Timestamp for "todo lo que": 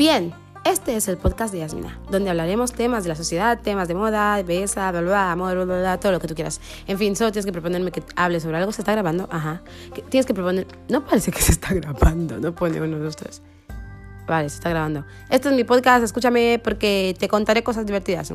6.00-6.26